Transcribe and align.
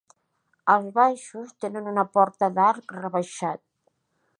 Els 0.75 0.87
baixos 0.95 1.53
tenen 1.67 1.91
una 1.93 2.09
porta 2.19 2.53
d'arc 2.59 2.97
rebaixat. 3.05 3.67